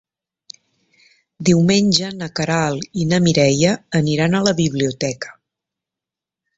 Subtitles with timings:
[1.49, 5.35] Diumenge na Queralt i na Mireia aniran a la biblioteca.